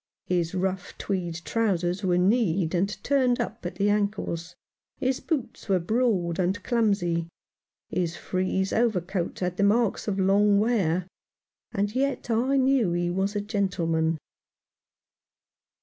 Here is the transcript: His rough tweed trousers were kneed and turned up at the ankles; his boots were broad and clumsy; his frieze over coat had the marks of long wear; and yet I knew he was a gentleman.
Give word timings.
His 0.25 0.55
rough 0.55 0.97
tweed 0.97 1.35
trousers 1.45 2.03
were 2.03 2.17
kneed 2.17 2.73
and 2.73 3.03
turned 3.03 3.39
up 3.39 3.63
at 3.67 3.75
the 3.75 3.91
ankles; 3.91 4.55
his 4.97 5.19
boots 5.19 5.69
were 5.69 5.77
broad 5.77 6.39
and 6.39 6.63
clumsy; 6.63 7.27
his 7.87 8.15
frieze 8.15 8.73
over 8.73 8.99
coat 8.99 9.41
had 9.41 9.57
the 9.57 9.63
marks 9.63 10.07
of 10.07 10.17
long 10.19 10.57
wear; 10.59 11.05
and 11.71 11.93
yet 11.93 12.31
I 12.31 12.57
knew 12.57 12.93
he 12.93 13.11
was 13.11 13.35
a 13.35 13.41
gentleman. 13.41 14.17